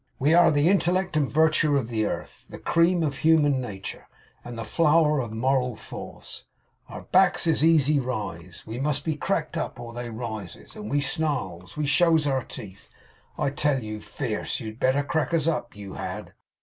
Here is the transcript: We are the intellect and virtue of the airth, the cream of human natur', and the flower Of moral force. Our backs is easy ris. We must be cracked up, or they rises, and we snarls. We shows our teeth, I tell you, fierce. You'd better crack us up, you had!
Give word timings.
We 0.17 0.33
are 0.33 0.49
the 0.49 0.67
intellect 0.67 1.15
and 1.15 1.29
virtue 1.29 1.77
of 1.77 1.87
the 1.87 2.05
airth, 2.05 2.47
the 2.49 2.57
cream 2.57 3.03
of 3.03 3.17
human 3.17 3.61
natur', 3.61 4.07
and 4.43 4.57
the 4.57 4.63
flower 4.63 5.19
Of 5.19 5.31
moral 5.31 5.75
force. 5.75 6.43
Our 6.89 7.03
backs 7.03 7.45
is 7.45 7.63
easy 7.63 7.99
ris. 7.99 8.65
We 8.65 8.79
must 8.79 9.03
be 9.03 9.15
cracked 9.15 9.57
up, 9.57 9.79
or 9.79 9.93
they 9.93 10.09
rises, 10.09 10.75
and 10.75 10.89
we 10.89 11.01
snarls. 11.01 11.77
We 11.77 11.85
shows 11.85 12.25
our 12.25 12.41
teeth, 12.43 12.89
I 13.37 13.51
tell 13.51 13.83
you, 13.83 14.01
fierce. 14.01 14.59
You'd 14.59 14.79
better 14.79 15.03
crack 15.03 15.35
us 15.35 15.45
up, 15.45 15.75
you 15.75 15.93
had! 15.93 16.33